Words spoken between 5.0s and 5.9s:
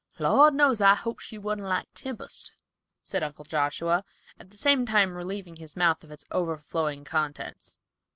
relieving his